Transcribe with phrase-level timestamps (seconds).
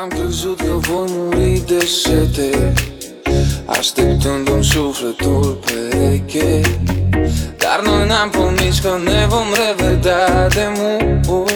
[0.00, 2.72] Am crezut că voi muri de sete
[3.66, 6.60] Așteptându-mi sufletul pereche
[7.56, 11.50] Dar noi n-am promis că ne vom revedea de mult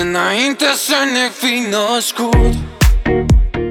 [0.00, 2.54] Înainte să ne fi născut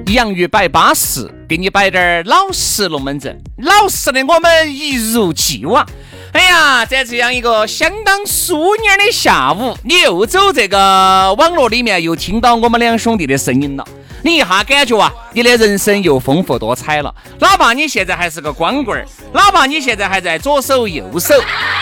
[0.07, 3.41] 洋芋摆巴适，给你摆点儿老实龙门阵。
[3.57, 5.85] 老实的我们一如既往。
[6.32, 13.84] 哎呀，在这样一个相当舒宁的下午，你又走这个网络里面，又听到我们两兄弟的声音了。
[14.22, 17.12] 你一下感觉啊，你的人生又丰富多彩了。
[17.40, 21.34] 哪怕你现在还是个光棍儿，哪怕你现在还在左手右手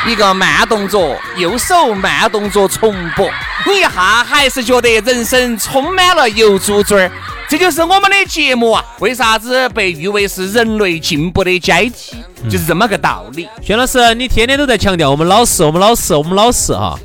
[0.06, 3.30] 一个慢动作，右手慢动作重播，
[3.66, 7.10] 你一下还是觉得人生充满了油猪嘴儿。
[7.48, 12.17] 这就是我们的节目啊，为啥子被誉为是人类进步的阶梯？
[12.48, 13.48] 就是这么个道理。
[13.62, 16.98] 薛老师，你天天都在强调我们老实，我们老实，我们老实哈。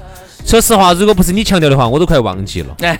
[0.45, 2.93] 说实话，如果不是你强调的话，我都快忘记了， 对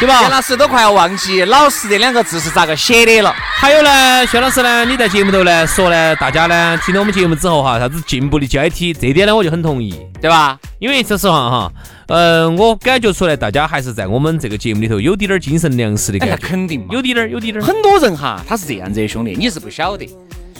[0.00, 0.22] 对吧？
[0.22, 3.30] 薛老师都快要忘记“老实”这两个字是咋个写的了。
[3.36, 10.58] 还有呢，薛老师呢，你在节目头呢说呢，大家呢听到我们节目之后哈，啥子进步的阶梯，这点呢我就很同意，对吧？
[10.78, 11.72] 因为说实话哈，
[12.08, 17.62] 呃，我感觉出来大家还是在我们这个节目里头有点点精神粮食的感觉，肯定嘛，有点儿，有点儿。
[17.62, 20.08] 很多人哈，他是这样子的，兄弟，你是不晓得。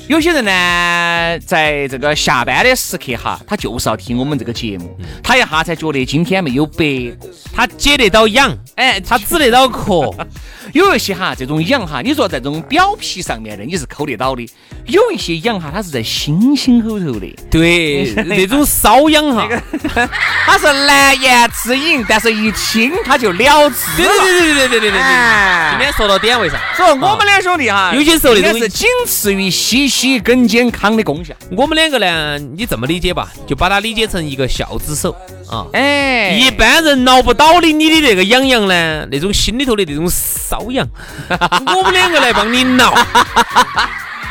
[0.06, 10.14] 有些人呢，在这个下班的时刻哈，他就是要听我们这个节目，他一下才觉得今天没有白过，他解得到痒，哎， 他止得到渴。
[10.74, 14.44] 有一些哈，这种痒哈，你说在这种表皮上面的，你是抠得到的；
[14.86, 17.26] 有一些痒哈，它是在心心后头的。
[17.50, 19.48] 对， 那种瘙痒哈，
[20.44, 23.76] 它是难言之隐，但是一听它就了之。
[23.96, 25.70] 对对对对对对对对对。
[25.70, 31.34] 今天说到点位上，所以我们两兄弟哈，有些时候那种是仅次于西西更健康的功效。
[31.56, 35.16] 我们两个呢，你这么理解吧，就把它理解成一个孝子手
[35.50, 35.66] 啊。
[35.72, 40.86] 哎，一般人挠不到的你的那个痒痒呢，那种心里头的那种瘙痒，
[41.74, 42.94] 我们两个来帮你挠。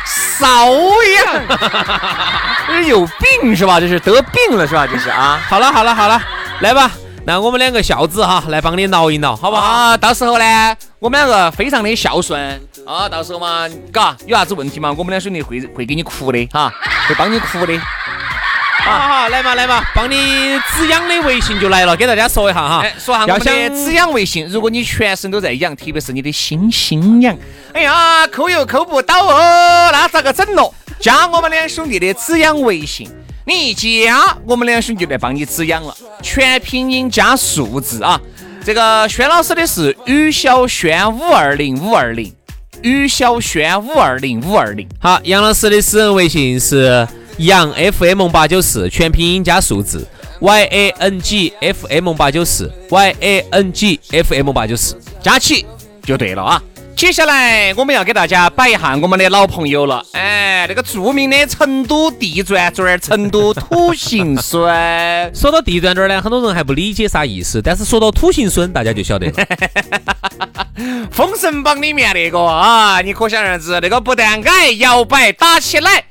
[0.05, 0.45] 瘙
[1.15, 1.43] 痒，
[2.67, 3.05] 这是有
[3.41, 3.79] 病是吧？
[3.79, 4.85] 这是得病了是吧？
[4.85, 5.39] 这是啊。
[5.47, 6.21] 好了好了好了，
[6.61, 6.91] 来吧，
[7.25, 9.61] 那我们两个孝子哈，来帮你挠一挠，好不好？
[9.63, 16.71] 啊，到时候呢，我们两个非常的孝顺啊，到时候嘛，嘎，有啥子问题嘛，我们两兄弟会会给你哭的哈，
[17.07, 17.73] 会帮你哭的。
[18.83, 22.85] 好好来嘛来嘛，帮你止痒的微信就来了，给大家说一下哈。
[22.99, 27.33] 说下我们的止痒微信，如果你全身都在痒，特别是你的心心痒，
[27.73, 30.73] 哎呀，抠又抠不到哦，那咋个整咯？
[30.99, 33.09] 加我们两兄弟的止痒微信，
[33.45, 35.95] 你一加，我们两兄弟就来帮你止痒了。
[36.21, 38.19] 全拼音加数字啊，
[38.65, 42.33] 这个轩老师的是于小轩五二零五二零，
[42.81, 44.85] 于小轩五二零五二零。
[44.99, 47.07] 好，杨老师的私人微信是。
[47.37, 50.07] 杨 FM 八九四全拼音加数字
[50.39, 55.65] ，Y A N G F M 八九四，Y A N G F M 八九四，加起
[56.03, 56.61] 就对了啊！
[56.95, 64.63] 接下来我们要给大家摆一下我们的老朋友了，哎，那个著名的成都地转转，成都土行孙。
[65.33, 69.33] 说到地转转呢，很多人还不理解啥意思，但是说到土行孙，大家就晓得了。
[71.11, 76.03] 封神榜里面那个啊，你可想而知，那个不但矮，摇摆打起来。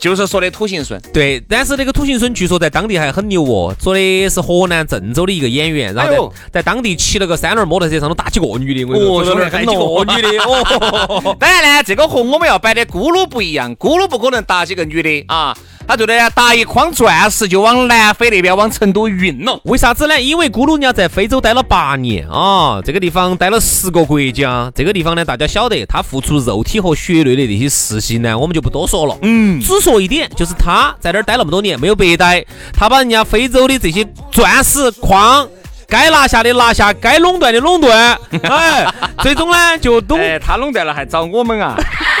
[0.00, 11.36] 就是说的土行孙，对，但是那个土行孙据说在当地还很牛哦，说的是河南郑州的一个演员，然后在在当地骑了个三轮摩托车，上头打几个女的，我说打、哦几个女的，哦。
[11.38, 15.54] 当然呢，这个和我们要摆的咕噜不一样，咕噜不可能打几个女的啊。
[15.90, 19.58] 他对的，打一筐钻石就往南非那边往成都运了。
[19.64, 20.20] 为啥子呢？
[20.20, 24.70] 因为咕噜娘在非洲待了八年啊，这个地方待了十个国家。
[24.72, 29.18] 这个地方呢，大家晓得他付出肉体和血泪的那些事情呢，我们就不多说了。
[29.22, 32.44] 嗯，只说一点，就是他在那儿待那么多年，没有白待。
[32.72, 35.48] 他把人家非洲的这些钻石矿
[35.88, 38.16] 该拿下的拿下，该垄断的垄断。
[38.44, 38.86] 哎，
[39.18, 41.76] 最终呢，就懂 他垄断了，还找我们啊？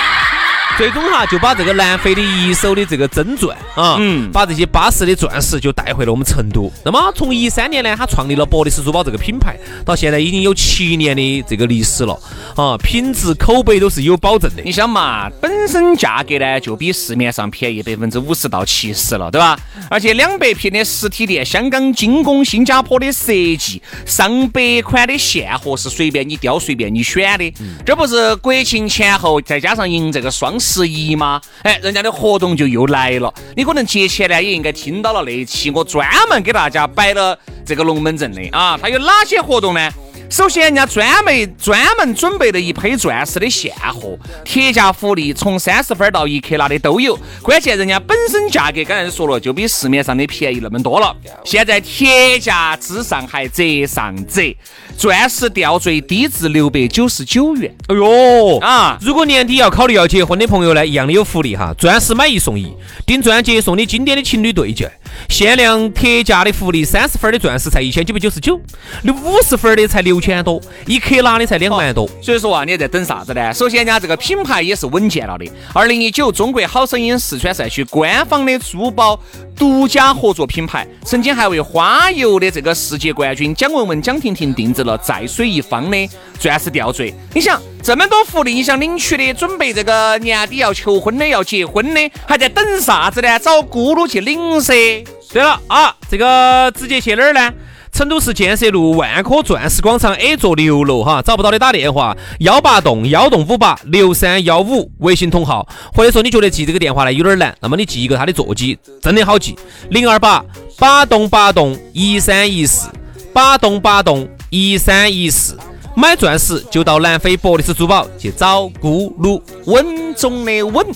[0.78, 6.72] 最终哈就把这个南非的一手的这个真钻啊，嗯把这些巴适的钻石就带回了我们成都。
[6.84, 12.18] 那么从一三年呢，他创立了博利斯珠宝这个品牌，到现在已经有七年的这个历史了
[12.56, 14.72] 啊，品质口碑都是有保证的你。
[14.72, 19.58] 想嘛，本身价格呢就比市面上便宜百分之五十到七十了，对吧？
[19.90, 27.52] 而且两百平的实体店，香港精工、新加坡的设计，上百款的现货是随便你挑、随便你选的。
[27.84, 31.40] 这不是国庆前后再加上迎这个双十一吗？
[31.62, 33.32] 哎，人家的活动就又来了。
[33.56, 39.90] 你可能节前呢也应该听到了那一期，我专门给大家摆了这个龙门阵的啊，它有哪些活动呢？
[40.30, 47.18] 首先，人家专门专门准备了一批钻石的现货，铁价福利从三十分到一克拉的都有。
[47.42, 51.12] 关键人家本身价格刚才说了，就比市面上的便宜那么多了。
[51.44, 54.56] 现在铁价之上还折上折，
[54.96, 58.96] 钻石吊坠低至六百九十九元哎呦啊！
[59.00, 62.72] 如果年底要考虑要结婚的朋友呢，一样的有福利哈，钻石买一送一，
[63.04, 64.88] 订钻戒送你经典的情侣对戒，
[65.28, 68.60] 限量特价的福利，三十分的钻石才一千九百九十九，
[69.02, 72.08] 六五十分的才六千多，一克拉的才两万多。
[72.22, 73.52] 所以说啊，你在等啥子呢？
[73.54, 75.50] 首先，人家这个品牌也是稳健了的。
[75.72, 79.18] 二零一九中国好声音四川赛区官方的珠宝
[79.56, 86.08] 独家合作品牌，曾经还为花游的这个世界冠军蒋雯雯、蒋婷婷定制了在水一方的
[86.38, 87.14] 钻石吊坠。
[87.34, 93.38] 你想这么多福利，你想领取的，准备这个年底要求婚的、要结婚的，还在等啥子呢？
[93.38, 95.04] 找咕噜去领噻！
[95.32, 97.52] 对了啊，这个直接去哪儿呢？
[97.92, 109.56] 成都市建设路万科钻石广场 A 座六楼哈，找不到的打电话幺八栋幺栋五八六三幺五，微信同号，或者说你觉得记这个电话呢有点难，那么你记一个他的座机，真的好记，
[109.88, 110.44] 零二八
[110.78, 112.88] 八栋八栋一三一四，
[113.32, 115.58] 八栋八栋一三一四，
[115.94, 119.42] 买钻石就到南非博利斯珠宝去找咕噜。
[119.66, 120.86] 稳中的稳。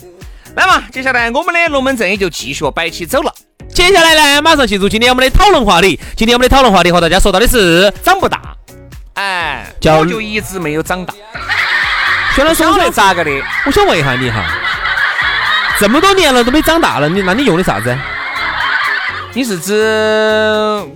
[0.54, 3.32] 来嘛接下来我们的龙门阵也就继续摆起走了。
[3.72, 5.98] 接下来呢，马上进入今天我们的讨论话题。
[6.16, 8.40] 今天我们的讨论话题和大家说到的是，长不大，
[9.14, 11.12] 哎，叫我就一直没有长大。
[12.36, 13.30] 薛老师，我晓得想咋个的？
[13.66, 14.44] 我想问一下你哈，
[15.80, 17.96] 这么多年了都没长大了，你那你用的啥子？
[19.36, 19.74] 你是指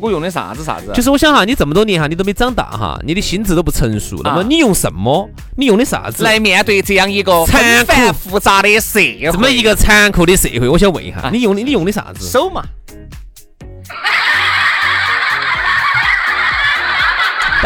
[0.00, 0.93] 我用的啥子啥子？
[0.94, 5.29] 就是我想哈，你这么多年哈，你都没长大哈，你的心智都不成熟，那么你用什么？
[5.56, 6.23] 你用的啥子？
[6.23, 12.31] 来面对这样一个残繁复杂的社会，这么一个残酷的社会，我想问一下，啊你用的你用的啥子？
[12.31, 12.62] 手嘛，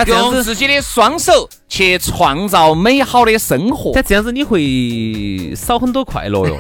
[0.07, 3.93] 用自己的双手去创造美好的生活。
[3.95, 6.55] 但这样子你会少很多快乐哟，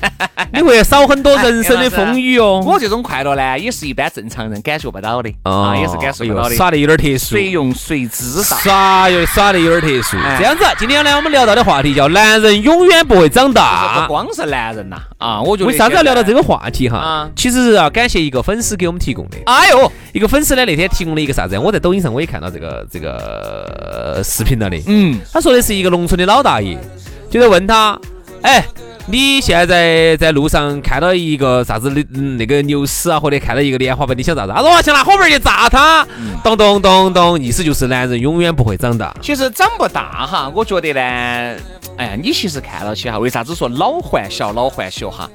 [0.52, 2.62] 你会少很多人生的风雨哦。
[2.66, 6.54] 我这种快乐呢，也是一般正常人感觉不到的啊，也是感受不到的。
[6.54, 8.56] 耍的有点特殊，谁用谁知道。
[8.58, 10.18] 耍又耍的有点特殊。
[10.18, 14.08] 哎这样子，今天呢，我们聊到的话题叫“男人永远不会长大不”。
[14.12, 16.40] 光是男人呐，啊，我觉得为啥子要聊到这个？
[16.40, 17.30] 话题哈啊？
[17.36, 19.36] 其实是要感谢一个粉丝给我们提供的。
[19.46, 21.56] 哎呦，一个粉丝呢，那天提供了一个啥子？
[21.58, 24.76] 我在抖音上我也看到这个这个呃视频了的。
[24.86, 26.76] 嗯，他说的是一个农村的老大爷，
[27.30, 27.98] 就在问他，
[28.42, 28.64] 哎，
[29.06, 34.52] 你现在在路上看到一个啥子的、嗯那个牛屎啊，或者看到一个莲花瓣，你想咋子？
[34.52, 36.06] 他说我想拿火盆去炸它。
[36.42, 39.14] 咚咚咚咚，意思就是男人永远不会长大。
[39.20, 41.00] 其实长不大哈，我觉得呢，
[41.96, 45.28] 哎呀，你其实看到起哈，为啥子说老还小，老还小哈？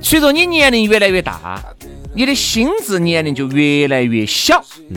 [0.00, 1.60] 随着你年龄越来越大，
[2.14, 4.64] 你的心智年龄就越来越小。
[4.90, 4.96] 嗯，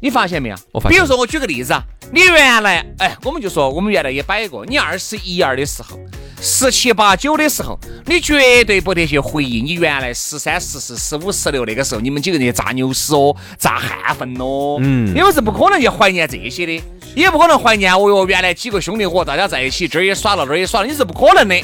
[0.00, 0.56] 你发现没有？
[0.72, 5.98] 我发现比如说，我举个例子啊，你原来，哎，我们就说我们原来也摆过，你二十一二的时候。
[6.42, 16.82] 十七八九的时候，你绝对不得去回忆你原来十三、十四、十五、十六那个时候，你们几个人去炸牛屎哦，炸汗粪哦，嗯你们是不可能去怀念这些的，
[17.14, 21.54] 也不可能怀念哦哟，原来几个兄弟伙大家在一起，这儿也耍了，那儿也耍了，你是不可能的。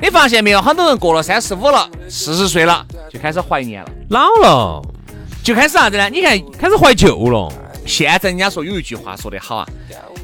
[0.00, 0.62] 你发现没有？
[0.62, 4.80] 很多人过了三十五了、四十岁了，就开始怀念了，老了，
[5.42, 6.08] 就开始啥子呢？
[6.08, 7.52] 你看开始怀旧了。
[7.90, 9.66] 现在人家说有一句话说得好啊，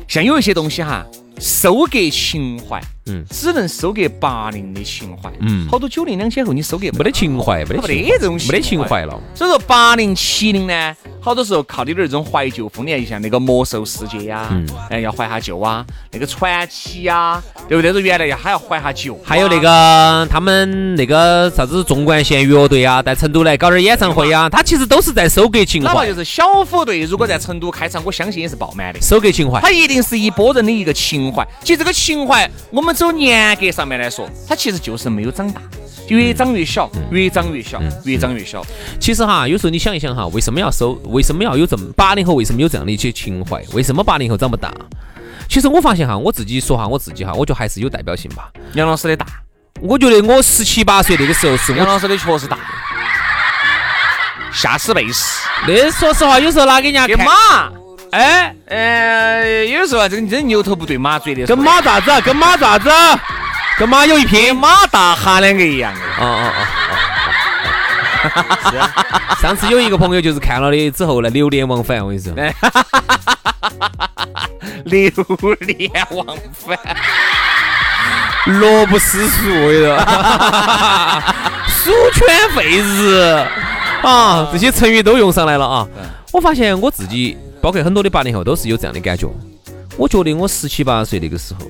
[0.06, 1.04] 像有一些东西哈，
[1.40, 9.20] 收割情怀，嗯只能收割八零的情怀，嗯好多九零两千后你收割没得情怀，没得没得这种没得情怀了。
[9.34, 17.92] 所以说八零七零呢，好多时候靠的有点这种怀旧风，你看像那个魔兽世界呀、嗯哎要怀下旧啊，那个传奇呀、对不对？
[17.92, 29.00] 这原来要还要怀下旧啊、还有那个他们那个啥子纵贯线乐队啊，在成都来搞点演唱会啊，他其实都是在收割情怀哪怕就，是小虎队，如果在成都开场，我相信也是爆满的。
[29.00, 29.60] 收割情怀。
[29.60, 31.46] 他一定是一拨人的一个情怀。
[31.62, 35.60] 其实这个情怀，我们走严格上面来说，它其实就是没有长大，
[36.08, 38.64] 越长越小，越长越小，越长越小。
[38.98, 40.92] 其实哈，有时候你想一想哈，为什么要收？
[41.04, 42.34] 为什么要有这么八零后？
[42.34, 43.62] 为什么有这样的一些情怀？
[43.74, 44.72] 为什么八零后长不大？
[45.48, 48.50] 其实我发现哈，我自己说哈，我自己哈，我觉得还是有代表性吧。
[48.74, 49.26] 杨老师的大，
[49.80, 52.58] 我觉得我十七八岁那个时候是我杨老师的确实大，
[54.52, 57.72] 吓死背死，那说实话，有时候拿给人家看，
[58.10, 62.10] 哎，呃，有时候啊，这个真牛头不对马嘴的，跟马爪子？
[62.22, 62.88] 跟马爪子？
[63.78, 64.54] 跟马有一拼。
[64.56, 66.00] 马大哈两个一样的。
[66.00, 66.86] 哦哦哦哦。
[68.70, 68.90] 是啊，
[69.40, 71.98] 上次有一个朋友就是看了的之后呢，流连忘返。
[71.98, 72.32] 我跟你说，
[74.84, 75.10] 流
[75.60, 76.76] 连忘返，
[78.46, 79.96] 乐不思蜀，我跟你说，
[81.68, 83.46] 鼠犬吠日
[84.02, 85.86] 啊，这些成语都用上来了啊。
[86.32, 87.36] 我发现我自己，
[87.66, 89.26] 包括很多的八零后，都是有这样的感觉。
[89.96, 91.66] 我觉得我十七八岁那个时候。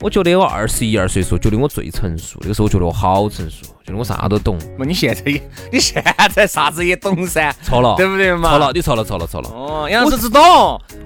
[0.00, 2.38] 我觉得我二十一二岁时候，觉得我最成熟。
[2.42, 4.56] 那个时候我觉得我好成熟，觉得我啥都懂。
[4.78, 7.52] 那你现在也，你现在啥子也懂噻？
[7.62, 8.50] 错了，对不对嘛？
[8.50, 9.48] 错了，你错了，错了，错了。
[9.48, 10.42] 哦，杨老师只懂。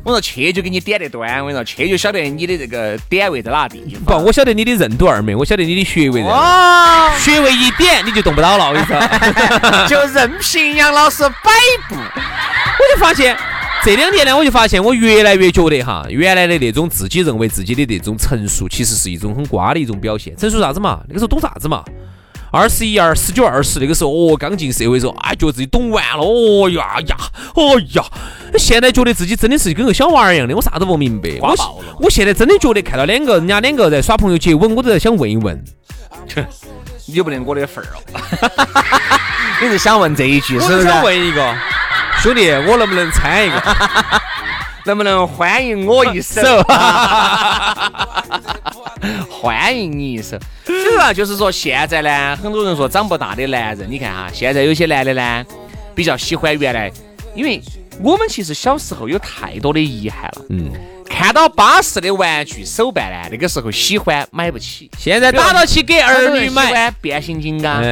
[0.04, 4.20] 我说去就给你点得端，我跟你说去就晓得你的这个点位在哪地方。
[4.20, 7.16] 不，我晓得你的任督二脉，我晓得你的穴位在哪。
[7.18, 8.98] 穴位一点你就动不到了，我跟你说。
[9.88, 11.50] 就任凭杨老师摆
[11.88, 13.34] 布，我就发现。
[13.84, 20.36] 这两年呢，我就发现我越来越觉得哈，原来的那种自己认为自己的那种成熟，其实是一种很瓜的一种表现。
[20.36, 21.00] 成熟啥子嘛？
[21.08, 21.84] 那个时候懂啥子嘛？
[22.50, 27.16] 二十一二、十九二十那个时候，哦，刚进社会时候，哎，觉得自己懂完了，哦呀呀，
[27.54, 28.04] 哦呀。
[28.56, 31.30] 现在觉得自己真的是跟个小娃儿一样的，我啥都不明白。
[31.40, 31.54] 我
[32.00, 35.62] 我现在真的觉得看到两个人家两个在耍朋友接吻，我都在想问一问，
[37.06, 38.00] 你不得我的份儿哦？
[39.62, 40.84] 你是想问这一句是不是？
[40.84, 41.54] 想问一个。
[42.22, 43.62] 兄弟，我能不能参一个？
[44.84, 46.40] 能不能欢迎我一首？
[49.30, 50.36] 欢迎你一手。
[50.66, 55.44] 其实啊，就是说现在呢，很多人说长不大的男人，你看哈，现在有些男的呢，
[55.94, 56.90] 比较喜欢原来，
[57.34, 57.62] 因为
[58.02, 60.42] 我们其实小时候有太多的遗憾了。
[60.50, 60.72] 嗯。
[61.08, 67.82] 看到巴适的玩具手办呢，那个时候喜欢买不起，现在打到起给儿女买变形金刚。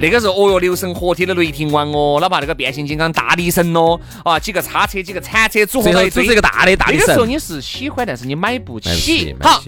[0.00, 7.00] 那个时候，哦哟，六神合体的雷霆王哦，哪怕那个变形金刚大力神哦，啊，几个叉车、几个铲车组合到一组一个大的大力神。
[7.00, 9.34] 那个时候你是喜欢，但是你买不起。
[9.40, 9.62] 好，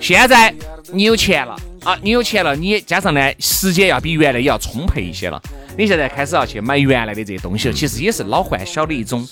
[0.00, 0.52] 现在
[0.92, 5.40] 你有钱了啊，你有钱了，你加上呢，时间要比原来也要充沛一些了。
[5.76, 9.26] 你现在开始要去买原来的这些东西了，其实也是老换小的一种。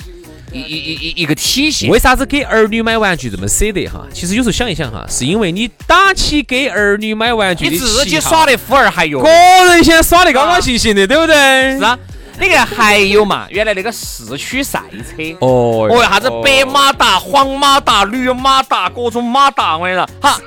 [0.53, 4.05] 一一一一一个体系，为啥子给儿女买玩具这么舍得哈？
[4.13, 11.35] 其实有时候想一想哈，是因为你打起给儿女买玩具，你自己耍的富儿还有，个人现在耍的高高兴兴的，对不对？
[11.79, 11.99] 是啊，
[12.41, 20.39] 你看还有嘛，原来那个四驱赛车，哦，哦，啥子白马达、黄马达、绿马达，各种马达，我跟你说，好，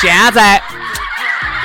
[0.00, 0.62] 现在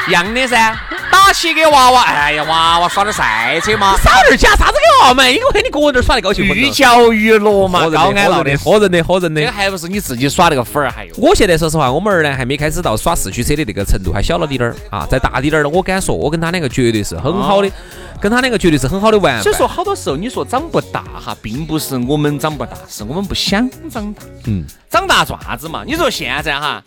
[0.07, 0.75] 一样的噻。
[1.15, 5.31] 打起给娃娃，哎呀，娃娃耍点赛车嘛，少点假啥子给娃娃买？
[5.31, 6.43] 因为你个人耍的高兴。
[6.45, 9.39] 寓教于乐嘛，高安乐的，喝人的，喝人的。
[9.39, 11.15] 这个还不是你自己耍那个粉儿，还有。
[11.17, 15.07] 我现在说实话，我们儿呢还没开始到耍四驱车的那个程度，还小了滴点儿啊。
[15.09, 17.71] 再大滴点儿了，我敢说，我跟他两个绝对是很好的，
[18.19, 19.41] 跟他两个绝对是很好的玩。
[19.41, 24.21] 所以说，好多时候你说长不大哈，并不是我们长不大，是我们不想长大。
[24.45, 24.65] 嗯。
[24.89, 25.83] 长大做啥子嘛？
[25.87, 26.83] 你说现在哈，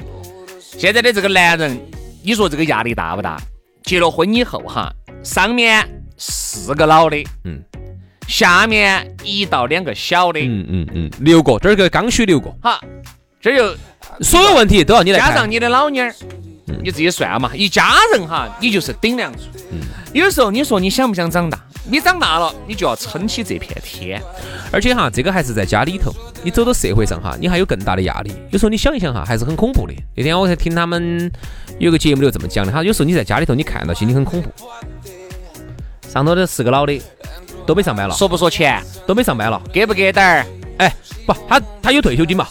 [0.79, 1.81] 现在的这个男人，
[2.23, 3.37] 你说这个压力大不大？
[3.89, 4.93] 结了婚以后哈，
[5.25, 5.83] 上面
[6.19, 7.59] 四个老的，嗯，
[8.27, 12.79] 下面一到两个小的，嗯嗯嗯，六个，这儿个刚需六个，好，
[13.41, 13.75] 这就
[14.21, 16.15] 所有问题都要你来加上你的老妞儿，
[16.83, 19.39] 你自己算嘛，一家人哈，你就是顶梁柱。
[20.13, 21.59] 有时候你说你想不想长大？
[21.91, 24.23] 你长大了，你就要撑起这片天。
[24.71, 28.33] 而且哈，这个还是在家里头，你走到社会上哈，你还有更大的压力。
[28.51, 29.95] 有时候你想一想哈，还是很恐怖的。
[30.17, 31.31] 那天我才听他们
[31.79, 34.51] 有个节目里这么讲的，哈，有时候你在家里头，你看到心里很恐怖。
[36.09, 37.01] 上头的四个老的
[37.67, 40.47] 都没上班了，说不说钱都没上班了，给不给点儿？
[40.79, 40.95] 哎，
[41.27, 42.47] 不，他他有退休金嘛，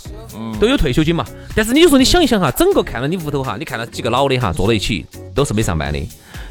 [0.60, 1.26] 都有退休金嘛。
[1.56, 6.00] 但是你就说你想一想哈，整个看到你屋头哈，你看到几个老的哈，坐在一起都是没上班的。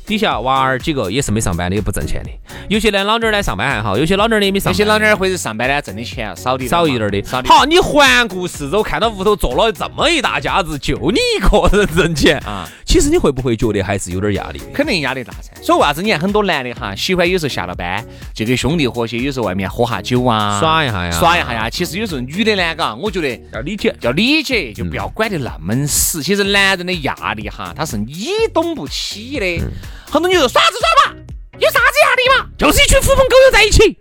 [0.06, 2.30] 底下娃儿几个也是没上班的，也不挣钱的。
[2.68, 4.72] 有些呢老妞儿呢上班还好，有些老妞儿呢也没上班。
[4.72, 7.22] 有些老妞儿或者上班呢挣的钱少的少一点的。
[7.44, 12.68] 好，你环顾四周，看到屋头坐了这么一大家子，就你一个人挣钱啊。
[12.84, 14.60] 其实你会不会觉得还是有点压力？
[14.72, 15.50] 肯定压力大噻。
[15.60, 21.68] 所以为啥子你看很多男的哈，喜欢有时候下了班就跟兄弟伙些，有时候外面喝下酒啊，耍一下呀，耍一下呀。
[21.68, 26.22] 其实有时候女的呢，嘎，我觉得要理解，要理解，就不要管得那么死。
[26.22, 29.64] 其实男人的压力哈，他是你懂不起的。
[30.10, 31.16] 很多女人说耍子耍嘛，
[31.58, 32.48] 有啥子压力嘛？
[32.56, 33.98] 就是一群狐朋狗友在一起，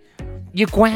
[0.52, 0.92] 你管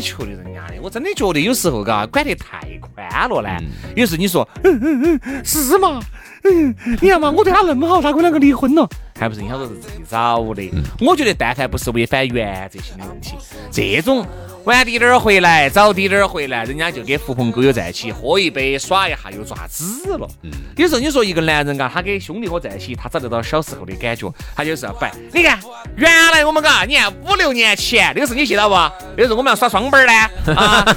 [0.00, 0.80] 球的人家的。
[0.80, 3.48] 我真的觉得有时候嘎管得太宽了呢。
[3.94, 6.00] 有时你说，嗯嗯嗯，是嘛？
[6.44, 8.88] 嗯，你看嘛，我对他那么好，他跟我两个离婚了，
[9.22, 10.68] 还不是你想说是自己找的？
[10.98, 13.36] 我觉得但凡不是违反原则性的问题，
[13.70, 14.26] 这种
[14.64, 20.28] 晚滴点儿回来，早滴点儿回来，人家就跟狐朋狗友在一起喝一杯，耍一下，又做下子了。
[20.76, 25.12] 有时候你说一个男人嘎，他跟兄弟伙在一起，他找得到小时候的感觉，他就是要摆。
[25.32, 25.56] 你看，
[25.96, 28.74] 原来我们嘎，你看五六年前那个时候你记得不？
[29.16, 30.12] 那时候我们要耍双板儿呢。
[30.56, 30.84] 啊，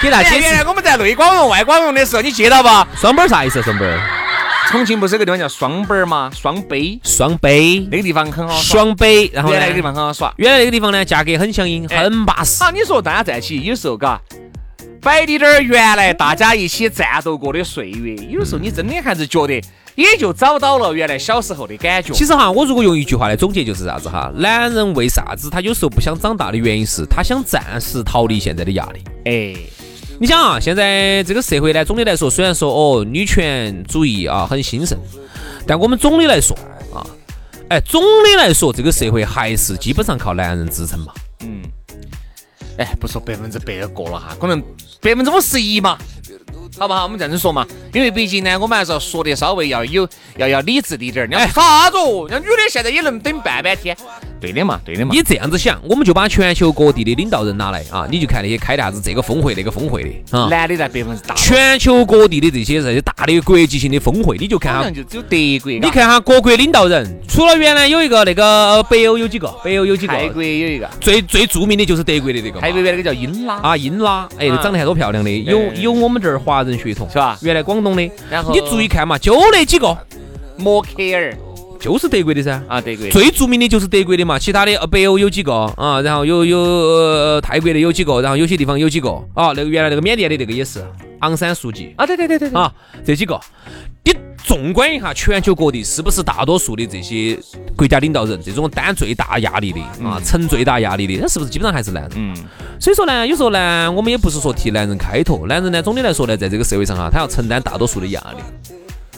[0.00, 2.68] 给大家解释原来我们在内广容、外广容的时候，你记得不？
[2.96, 3.60] 双板儿啥意思？
[3.62, 4.00] 双板儿，
[4.68, 6.30] 重庆不是有个地方叫双板儿吗？
[6.34, 8.80] 双碑，双碑，那个地方很好耍。
[8.80, 10.34] 双碑，然后呢原来那个地方很好耍。
[10.38, 12.62] 原来那个地方呢，价格很相应，哎很巴适。
[12.64, 14.20] 好，你说大家在一起，有时候嘎，
[15.00, 19.62] 摆滴点儿原来大家一起战斗过的岁月，有时候你真的还是觉得，
[19.94, 22.12] 也就找到了原来小时候的感觉。
[22.12, 24.32] 其实哈，我如果用一句话来总结，就是啥子哈？
[24.34, 29.00] 男人为啥子他有时候不想长大的原因是他想暂时逃离现在的压力。
[29.26, 29.54] 哎，
[30.18, 34.98] 你想啊，现在这个社会呢，总的来说，虽然说哦，女权主义啊很兴盛，
[35.66, 36.56] 但我们总的来说
[36.94, 37.04] 啊，
[37.68, 41.12] 哎，总的来说，这个社会还是基本上靠男人支撑嘛。
[41.40, 41.62] 嗯，
[42.78, 44.60] 哎，不说百分之百的过了哈，可能
[45.02, 45.98] 百分之五十一嘛。
[46.78, 47.04] 好不好？
[47.04, 50.06] 我们这样子说嘛，因为毕竟呢，我们还是要说的稍微要有，
[50.36, 51.36] 要要理智一点儿。
[51.36, 52.26] 哎啥子哦？
[52.28, 53.96] 那女的现在也能等半半天。
[54.40, 55.14] 对的嘛，对的嘛。
[55.14, 65.72] 你这样子想，我们就把全球各地的领导人拿来啊，你就看那些开啥子这个峰会那个峰会的啊，男的在百分之大，全球各地的这些这些大的国际性的峰会，你就看哈就只有德国。
[65.72, 72.60] 你看哈各国领导人，除了原来有一个那个呃北欧有几个，北欧有几泰个，国有一个，最最著名的就是德国的那个嘛。
[72.60, 74.60] 泰国那个叫英拉，啊英拉，哎，啊。
[74.62, 77.38] 长得还多漂亮的，有有我们这儿华人血统是吧？
[77.40, 79.96] 原来广东的，然后你注意看嘛，就那几个，
[80.56, 81.36] 默克尔
[81.78, 82.62] 就是德国的噻。
[82.68, 83.08] 啊，德国。
[83.10, 90.84] 最著名的就是德国的嘛，其他的呃北欧有几个啊，然后有有呃泰国的有几个，然后有些地方有几个啊，那个原来那个缅甸的那个也是
[91.20, 92.72] 昂山素季啊，对对对对对，啊，
[93.04, 93.40] 这几个，
[94.04, 94.14] 你
[94.44, 97.36] 纵观一下全球各地，是不是大多数的这些
[97.76, 102.12] 国家领导人，这种担最大压力的啊，承最大压力的，那是不是基本上还是男人？
[102.16, 102.34] 嗯，
[102.78, 108.74] 所以说呢，有时候呢，我们也不是说替男人开脱，男人呢，总的来说呢，在这个社会上哈，他要承担大多数的压力。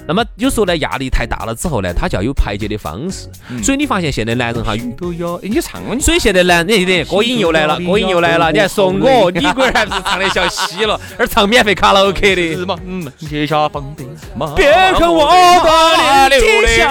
[0.08, 3.28] 那么有时候呢，压力太大了之后呢，他就要有排解的方式。
[3.62, 8.50] 所以你发现现在男人哈，都有，你唱你所以现在男人，你歌瘾又来了，歌瘾又来了。
[8.50, 12.56] 你还说我，你龟儿还不是唱的像西了，而唱免费卡拉 OK 的。
[12.56, 16.90] 是嘛，嗯，接下放的嘛，别看我的脸皮小，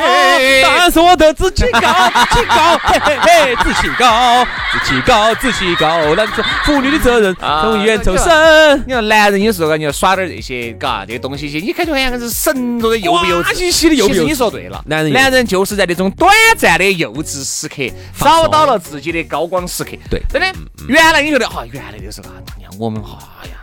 [0.78, 8.84] 但是我的志气高，志气高，嘿嘿嘿，志气高，志气高，志气高，男子妇女的责任从源头生。
[8.86, 13.48] 你说男人有时候你要耍点这些，嘎，这些东西些，你感觉好像是神着的幼不幼稚？
[13.48, 17.84] 哇兮兮的幼不幼稚其实你说对了，男人男人就是在那种短暂的幼稚时刻，
[18.20, 19.92] 找到了自己的高光时刻。
[20.10, 20.54] 对真的，
[20.88, 23.58] 原来你觉得哈，原来那个时候啊，你看我们哈呀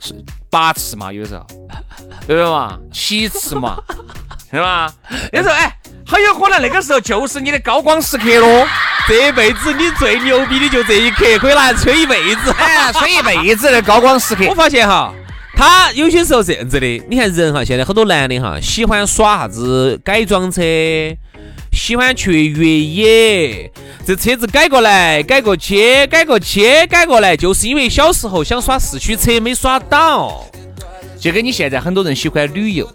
[0.00, 0.14] 是
[0.50, 1.44] 八次嘛，有时候，
[2.26, 2.78] 对不对嘛？
[2.92, 3.76] 七次嘛，
[4.50, 4.92] 对吧？
[5.32, 5.76] 有时候哎，
[6.06, 8.66] 很有可能那个时候就是你的高光时刻喽。
[9.06, 12.50] 这辈子你最牛逼的就这一刻，可以拿来吹一辈子。
[12.56, 14.54] 哎，吹一辈子的高光时刻 我。
[14.54, 15.12] 发现哈，
[15.56, 20.60] 他有些时候这样子的，你看人哈，现在很多男的哈，喜欢耍啥子改装车，
[21.72, 23.70] 喜欢去越野，
[24.04, 30.44] 这车子改过来，改过去，改过去，改过来，就是因为小时候想耍四驱车没耍到。
[31.18, 32.86] 就跟你现在很多人喜欢旅游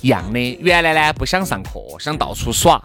[0.00, 2.80] 一样的，原来呢不想上课，想到处耍；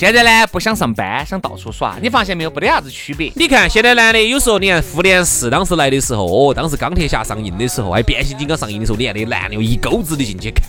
[0.00, 1.98] 现在呢不想上班，想到处耍。
[2.00, 2.50] 你发现没有？
[2.52, 3.30] 没得啥子区别。
[3.36, 10.64] 你看现在男的有时候，你看复联四当时来的时候，哦，当时钢铁侠上映的时候，还变形金刚上映的时候，你看那男的有一钩子的进去看。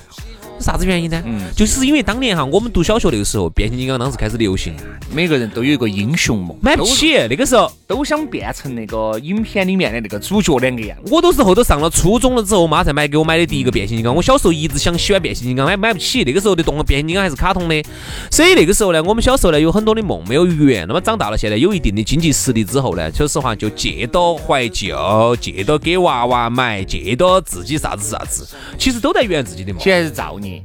[0.60, 1.24] 啥子原因呢？
[1.26, 4.76] 嗯，就是因为当年哈，我们读小学那个时候，变形金刚当时开始流行，
[5.13, 7.13] 每个人都有一个英雄梦，买不起。
[7.30, 10.97] 那个时候，都，想变成那个影片里面的那个主角两个样。
[11.12, 14.15] 我都是后头上了初中了之后，我妈才买给我买的第一个变形金刚。
[14.15, 16.23] 我小时候一直想喜欢变形金刚，买买不起。
[16.23, 17.84] 那个时候的动画变形金刚还是卡通的，
[18.32, 20.88] 所以那个时候呢，我们小时候呢有很多的梦没有圆。
[20.88, 29.89] 那么长大了，现在有一定的经济实力之后呢，说实话就借到怀旧，借到给娃娃买，借到自己啥子啥子，其实都在圆自己的梦其。
[29.89, 30.63] 实还是造孽。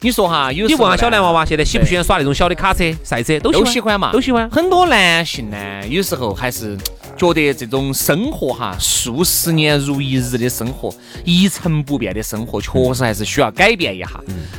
[0.00, 3.36] 你说哈，有你问下小男娃娃，现在喜不喜欢耍那种小的卡车、赛车？
[3.40, 4.48] 都都喜欢嘛，都喜欢。
[4.48, 6.78] 很多男性呢，有时候还是
[7.16, 14.08] 觉得这种生活哈，数十年如一日的生活，一成不变的生活，确实还是需要改变一下。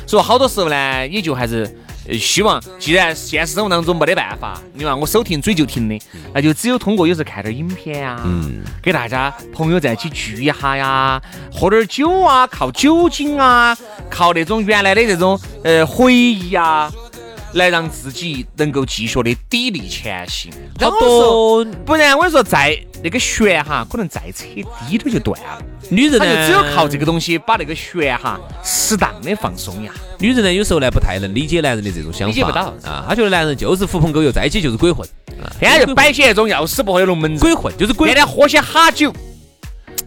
[0.06, 1.66] 所以好多时候呢，也就还是。
[2.10, 5.98] 呃希望既然现实生活当中没得办法，你看我手停嘴就停的，
[6.34, 13.76] 那就只有通过有时候看点影片啊，嗯，给大家朋友在一起聚一下呀，喝点酒啊，靠酒精啊，
[14.10, 16.92] 靠那种原来的这种呃回忆啊，
[17.54, 20.52] 来让自己能够继续的砥砺前行。
[20.78, 24.44] 好多不然我跟你说，再那个弦哈，可能再扯
[24.88, 25.62] 低点就断了。
[25.88, 29.92] 女人呢，他就只有靠这个东西把那个弦哈适当的放松呀。
[30.18, 33.04] 女人呢，有时候呢不太能理解男人的这种想法，理解不到啊。
[33.08, 35.08] 她觉得男人就是狐朋狗友，在一起就是鬼混，
[35.58, 39.12] 天天就摆些那种要死不活的龙门阵，鬼混就是鬼天天喝些哈酒。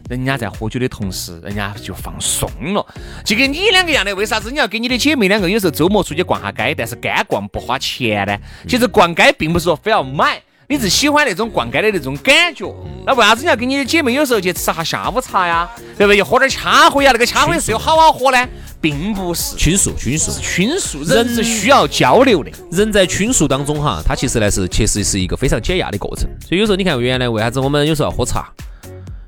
[0.08, 2.86] 人家在喝酒的同时，人家就放松了，
[3.24, 4.14] 就跟你两个一样的。
[4.14, 8.36] 为啥子你要跟你的姐妹两个有时候周末出去逛下街，但是干逛不花钱呢？
[8.68, 12.70] 其实逛街并不是说非要买，你是喜欢那种逛街的那种感觉。
[13.06, 15.68] 那为啥子你要跟你的姐妹有时候去吃下下午茶呀？
[15.96, 16.18] 对不对？
[16.18, 17.10] 又喝点掐灰呀？
[17.12, 18.48] 那个掐灰是有好好喝呢？
[18.82, 21.02] 并不是倾诉，倾诉，倾诉。
[21.04, 26.28] 人是需要交流的，人在倾诉当中哈，它其实呢是其实是一个非常解压的过程。
[26.46, 28.52] 所以有时候你看，原来为啥子我们有时候要喝茶？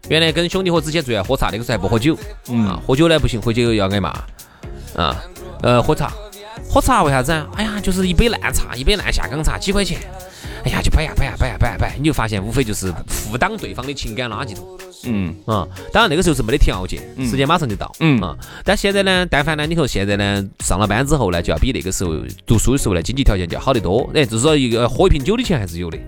[0.09, 2.17] 原来跟兄弟伙之间最爱喝茶，那个时候还不喝酒。
[2.49, 4.11] 嗯，喝酒呢不行，喝酒要挨骂。
[4.95, 5.23] 啊，
[5.63, 6.13] 呃，喝茶，
[6.71, 7.33] 喝茶为啥子？
[7.55, 9.99] 哎呀，就是一杯烂茶，一杯烂下岗茶，几块钱。
[10.65, 14.67] 哎呀，就摆呀摆呀摆呀摆呀摆，你就发现无非就是负担对方的情感垃圾桶。
[15.05, 17.93] 嗯啊，当然那个时候是没得条件，时间马上就到。
[18.01, 22.15] 嗯啊，但现在呢，但凡呢，你说现在呢，上了班之后呢，就要比那个时候
[22.47, 24.09] 读书的时候呢，经济条件就要好得多。
[24.15, 25.99] 哎，至少一个喝一瓶酒的钱还是有的。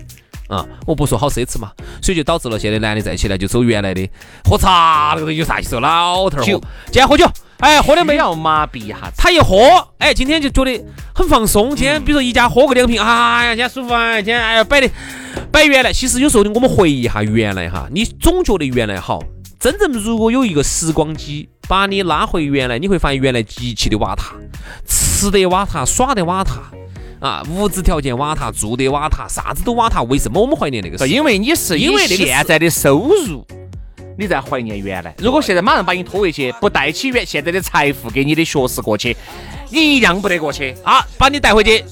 [0.49, 4.09] 啊，我不说好奢侈嘛，所以就导致了现在男的在一起呢，就走原来的
[4.43, 5.79] 喝茶那个有啥意思？
[5.79, 7.25] 老头儿喝，今天喝酒，
[7.59, 9.55] 哎，喝的没要麻痹一下，他一喝，
[9.99, 10.83] 哎，今天就觉得
[11.13, 11.75] 很放松。
[11.75, 14.89] 今天比如说一家喝个两瓶，哎呀，今天舒服啊，今天哎呀摆的
[15.51, 15.93] 摆原来。
[15.93, 19.21] 其实有时候我们回忆一下原来哈，你总觉得原来好。
[19.59, 24.33] 真正如果有一个时光机把你拉回原来，你会发现原来极其的瓦塔，
[24.87, 26.61] 吃得瓦塔，耍得瓦塔。
[27.19, 30.01] 啊，物质条件瓦塔，住的瓦塔，啥子都瓦塔。
[30.03, 31.07] 为什么我们怀念那个时候？
[31.07, 33.45] 因为你是因为现在的收入，
[34.17, 35.13] 你在怀念原来。
[35.17, 39.17] 如果现在马上把你拖回去，不带起原现在的财富给你的学识过去，
[39.69, 40.73] 你一样不得过去。
[40.83, 41.83] 啊，把你带回去，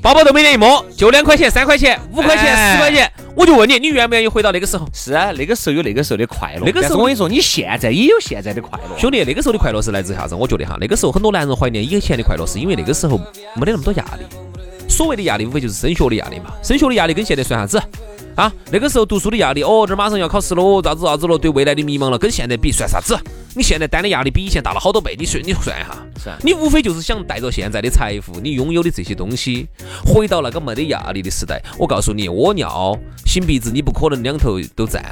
[0.00, 4.86] 包包都没得一摸，就两块钱、三块钱、五块钱、十块钱，我就问你，你愿不愿意回到那个时候？
[4.92, 6.62] 是啊，那个时候有那个时候的快乐。
[6.64, 8.96] 那个时候我跟你说，你现在也有现在的快乐。
[8.96, 10.36] 兄弟，那个时候的快乐是来自啥子？
[10.36, 13.18] 我觉得哈，那个时候很多男人怀念以前的快乐，是因为那个时候
[13.56, 14.24] 没得那么多压力。
[14.88, 16.52] 所谓的压力，无非就是升学的压力嘛。
[16.62, 17.80] 升学的压力跟现在算啥子
[18.34, 18.52] 啊？
[18.70, 23.18] 那个时候读书的压力，哦，这马上要考试了，咋子咋子了，对未来的迷茫了，跟现在比算啥子？
[23.54, 25.82] 你现在担的压力比以前大了好多倍，你算你算一
[26.22, 29.66] 下，你无非就是想带着现在的财富，你拥有的这些东西，
[30.04, 31.60] 回到那个没得压力的时代。
[31.76, 32.96] 我告诉你，屙尿、
[33.26, 35.02] 擤鼻子，你不可能两头都占，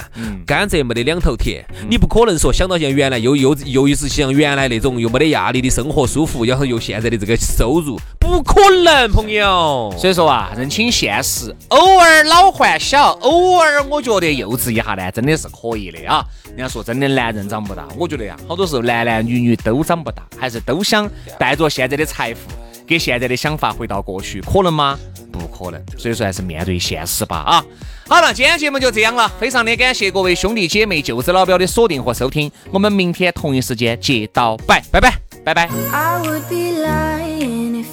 [0.46, 9.94] 甘蔗没得两头甜，你不可能说想到像原来又又又是像原来那种又没得压力的生活舒服，然后又现在的这个收入，不可能，朋友。
[9.96, 16.24] 所以说啊，认清现实，偶尔老还小，偶尔我觉得幼稚一下呢，真的是可以的啊。
[16.48, 21.08] 人家说真的，男人长不大，我觉得呀，好多时候男男女女都长不大，还是都想
[21.38, 22.40] 带着现在的财富，
[22.86, 24.98] 给现在的想法回到过去，可能吗？
[25.30, 25.80] 不可能。
[25.96, 27.64] 所以说还是面对现实吧啊。
[28.08, 35.54] 好了，今天节目就这样了，非常的感谢各位兄弟姐妹、舅子老表的锁定和收听，我们明天同一时间接到拜，拜拜，拜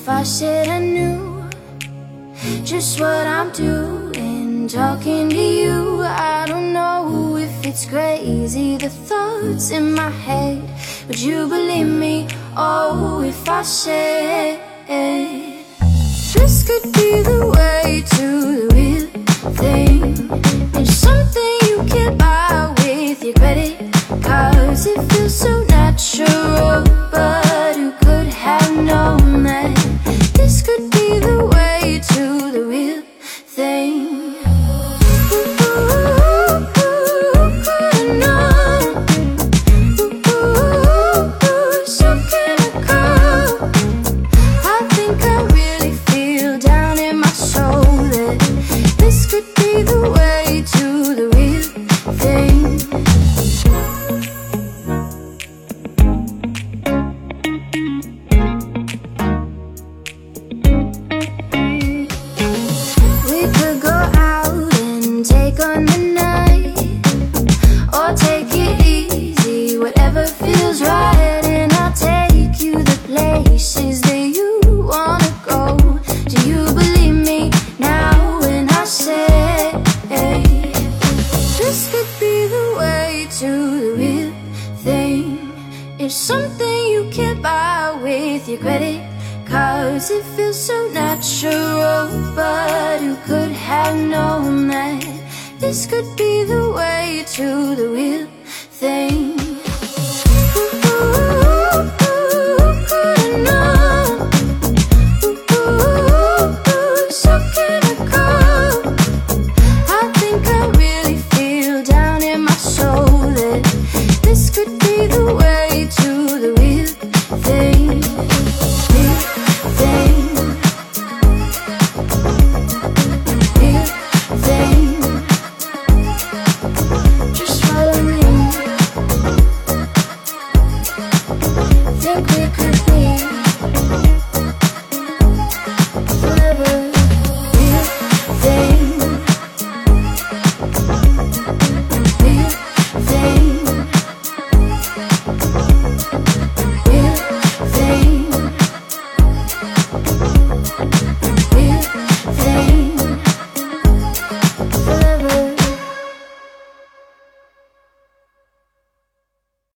[0.05, 0.23] 拜。
[4.73, 6.01] talking to you.
[6.01, 10.61] I don't know if it's crazy, the thoughts in my head.
[11.07, 12.27] Would you believe me?
[12.57, 14.59] Oh, if I said
[16.33, 17.72] this could be the way